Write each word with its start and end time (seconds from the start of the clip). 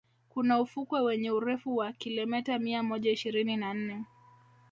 kuna 0.29 0.61
ufukwe 0.61 0.99
wenye 1.01 1.31
urefu 1.31 1.75
wa 1.75 1.91
kilimeta 1.93 2.59
mia 2.59 2.83
moja 2.83 3.11
ishirini 3.11 3.57
na 3.57 3.73
nne 3.73 4.03